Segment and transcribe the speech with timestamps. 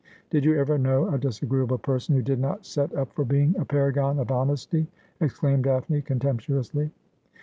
[0.31, 3.55] 'Did j ou ever know a disagreeable person who did not set up for being
[3.59, 4.87] a paragon of honesty?'
[5.21, 6.89] exclaimed Daphne contemp tuously.